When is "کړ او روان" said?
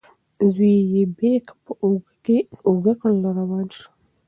2.99-3.65